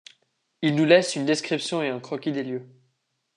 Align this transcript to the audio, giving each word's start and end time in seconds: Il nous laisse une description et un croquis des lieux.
Il 0.63 0.73
nous 0.75 0.85
laisse 0.85 1.15
une 1.15 1.27
description 1.27 1.83
et 1.83 1.89
un 1.89 1.99
croquis 1.99 2.31
des 2.31 2.41
lieux. 2.43 2.67